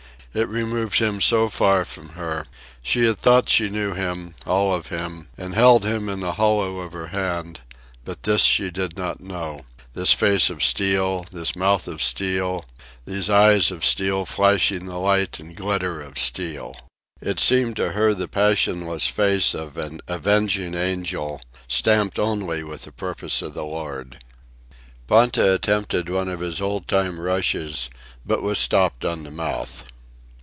It 0.33 0.47
removed 0.47 0.99
him 0.99 1.19
so 1.19 1.49
far 1.49 1.83
from 1.83 2.11
her. 2.13 2.47
She 2.81 3.03
had 3.03 3.17
thought 3.19 3.49
she 3.49 3.67
knew 3.69 3.93
him, 3.95 4.33
all 4.45 4.73
of 4.73 4.87
him, 4.87 5.27
and 5.37 5.53
held 5.53 5.83
him 5.83 6.07
in 6.07 6.21
the 6.21 6.31
hollow 6.31 6.79
of 6.79 6.93
her 6.93 7.07
hand; 7.07 7.59
but 8.05 8.23
this 8.23 8.39
she 8.41 8.71
did 8.71 8.95
not 8.95 9.19
know 9.19 9.65
this 9.93 10.13
face 10.13 10.49
of 10.49 10.63
steel, 10.63 11.25
this 11.33 11.53
mouth 11.53 11.85
of 11.85 12.01
steel, 12.01 12.63
these 13.03 13.29
eyes 13.29 13.71
of 13.71 13.83
steel 13.83 14.23
flashing 14.25 14.85
the 14.85 14.99
light 14.99 15.37
and 15.41 15.53
glitter 15.53 15.99
of 16.01 16.17
steel. 16.17 16.77
It 17.19 17.41
seemed 17.41 17.75
to 17.75 17.91
her 17.91 18.13
the 18.13 18.29
passionless 18.29 19.07
face 19.07 19.53
of 19.53 19.75
an 19.77 19.99
avenging 20.07 20.75
angel, 20.75 21.41
stamped 21.67 22.17
only 22.17 22.63
with 22.63 22.83
the 22.83 22.93
purpose 22.93 23.41
of 23.41 23.53
the 23.53 23.65
Lord. 23.65 24.23
Ponta 25.07 25.53
attempted 25.55 26.07
one 26.07 26.29
of 26.29 26.39
his 26.39 26.61
old 26.61 26.87
time 26.87 27.19
rushes, 27.19 27.89
but 28.25 28.41
was 28.41 28.57
stopped 28.59 29.03
on 29.03 29.23
the 29.23 29.29
mouth. 29.31 29.83